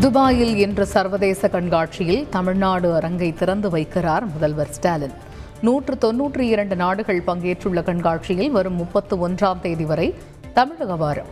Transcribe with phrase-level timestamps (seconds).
[0.00, 5.12] துபாயில் இன்று சர்வதேச கண்காட்சியில் தமிழ்நாடு அரங்கை திறந்து வைக்கிறார் முதல்வர் ஸ்டாலின்.
[5.60, 10.14] நூற்று தொன்னூற்றி இரண்டு நாடுகள் பங்கேற்றுள்ள கண்காட்சியில் வரும் முப்பத்து ஒன்றாம் தேதி வரை
[10.54, 11.30] தமிழக வாரம்.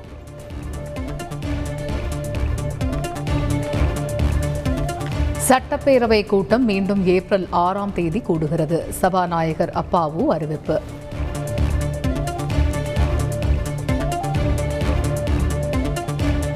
[5.48, 8.88] சட்டப்பேரவை கூட்டம் மீண்டும் ஏப்ரல் ஆறாம் தேதி கூடுகிறது.
[8.88, 10.80] சபாநாயகர் அப்பாவு அறிவிப்பு.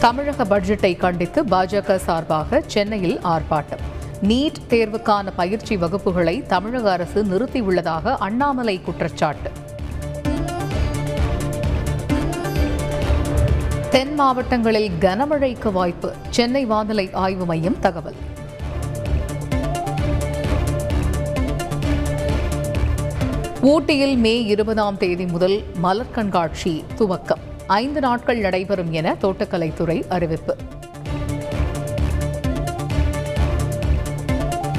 [0.05, 3.83] தமிழக பட்ஜெட்டை கண்டித்து பாஜக சார்பாக சென்னையில் ஆர்ப்பாட்டம்.
[4.23, 9.51] நீட் தேர்வுக்கான பயிற்சி வகுப்புகளை தமிழக அரசு நிறுத்தியுள்ளதாக அண்ணாமலை குற்றச்சாட்டு.
[13.91, 16.13] தென் மாவட்டங்களில் கனமழைக்கு வாய்ப்பு.
[16.31, 18.21] சென்னை வானிலை ஆய்வு மையம் தகவல்.
[23.61, 27.53] ஊட்டியில் மே இருபதாம் தேதி முதல் மலர் கண்காட்சி துவக்கம்.
[27.67, 30.57] ஐந்து நாட்கள் நடைபெறும் என தோட்டக்கலைத்துறை அறிவிப்பு.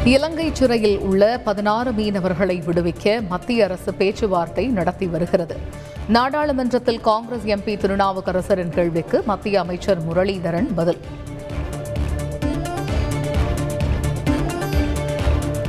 [0.03, 5.57] இலங்கை சிறையில் உள்ள பதினாறு மீனவர்களை விடுவிக்க மத்திய அரசு பேச்சுவார்த்தை நடத்தி வருகிறது.
[6.07, 10.99] நாடாளுமன்றத்தில் காங்கிரஸ் எம்பி திருநாவுக்கரசரின் கேள்விக்கு மத்திய அமைச்சர் முரளிதரன் பதில்.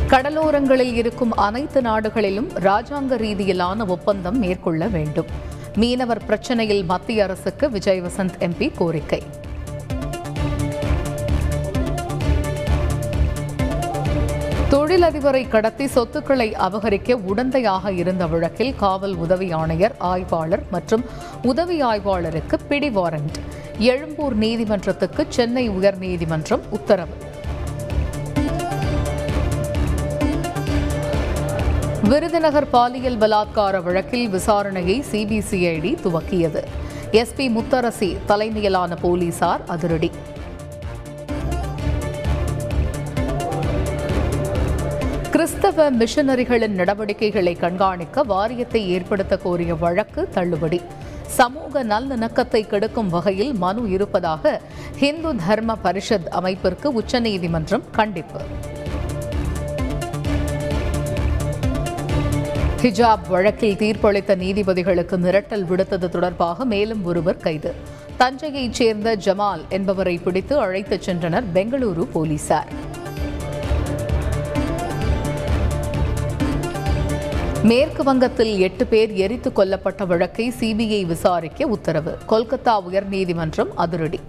[0.08, 5.55] கடலோரங்களில் இருக்கும் அனைத்து நாடுகளிலும் ராஜாங்க ரீதியிலான ஒப்பந்தம் மேற்கொள்ள வேண்டும்.
[5.77, 9.22] மீனவர் பிரச்சனையில் மத்திய அரசுக்கு விஜய் வசந்த் எம்பி கோரிக்கை.
[14.70, 21.05] தொழிலதிபரை கடத்தி சொத்துக்களை அபகரிக்க உடந்தையாக இருந்த வழக்கில் காவல் உதவி ஆணையர் ஆய்வாளர் மற்றும்
[21.42, 23.38] உதவி ஆய்வாளருக்கு பிடி வாரண்ட்
[23.78, 27.25] எழும்பூர் நீதிமன்றத்துக்கு சென்னை உயர்நீதிமன்றம் உத்தரவு.
[32.08, 36.60] விருதுநகர் பாலியல் பலாத்கார வழக்கில் விசாரணையை சிபிசிஐடி துவக்கியது.
[37.10, 40.10] எஸ்பி முத்தரசி தலைமையிலான போலீசார் அதிரடி.
[45.30, 50.80] கிறிஸ்தவ மிஷனரிகளின் நடவடிக்கைகளை கண்காணிக்க வாரியத்தை ஏற்படுத்த கோரிய வழக்கு தள்ளுபடி.
[51.27, 54.61] சமூக நல்லிணக்கத்தை கெடுக்கும் வகையில் மனு இருப்பதாக
[54.96, 58.40] ஹிந்து தர்ம பரிஷத் அமைப்பிற்கு உச்சநீதிமன்றம் கண்டிப்பு.
[62.83, 67.75] ஹிஜாப் வழக்கில் தீர்ப்பளித்த நீதிபதிகளுக்கு மிரட்டல் விடுத்தது தொடர்பாக மேலும் ஒருவர் கைது.
[68.19, 72.69] தஞ்சையைச் சேர்ந்த ஜமால் என்பவரை பிடித்து அழைத்துச் சென்றனர் பெங்களூரு போலீசார்.
[77.63, 82.19] மேற்கு வங்கத்தில் எட்டு பேர் எரித்து கொல்லப்பட்ட வழக்கை சிபிஐ விசாரிக்க உத்தரவு.
[82.29, 84.20] கொல்கத்தா உயர்நீதிமன்றம் அதிரடி.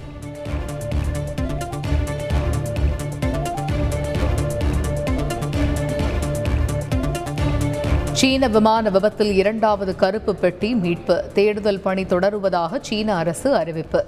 [8.20, 11.24] சீன விமான விபத்தில் இரண்டாவது கருப்பு பெட்டி மீட்பு.
[11.34, 14.06] தேடுதல் பணி தொடருவதாக சீன அரசு அறிவிப்பு.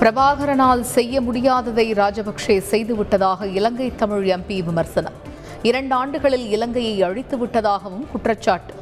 [0.00, 5.18] பிரபாகரனால் செய்ய முடியாததை ராஜபக்சே செய்துவிட்டதாக இலங்கை தமிழ் எம்பி விமர்சனம்.
[5.62, 8.79] இரண்டு ஆண்டுகளில் இலங்கையை அழித்து விட்டதாகவும் குற்றச்சாட்டு.